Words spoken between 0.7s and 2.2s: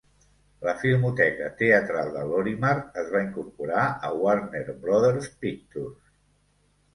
filmoteca teatral